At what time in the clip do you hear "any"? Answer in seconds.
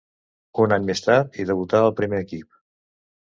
0.77-0.87